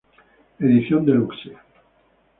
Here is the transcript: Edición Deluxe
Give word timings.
Edición 0.57 1.05
Deluxe 1.05 1.51